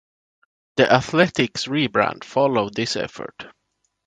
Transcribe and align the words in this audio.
The 0.77 0.91
athletics 0.91 1.67
rebrand 1.67 2.23
followed 2.23 2.73
this 2.73 2.95
effort. 2.95 3.45